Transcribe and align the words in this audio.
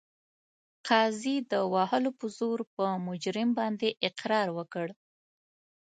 قاضي 0.87 1.35
د 1.51 1.53
وهلو 1.73 2.11
په 2.19 2.25
زور 2.37 2.59
په 2.75 2.85
مجرم 3.07 3.49
باندې 3.59 3.87
اقرار 4.07 4.47
وکړ. 4.57 4.87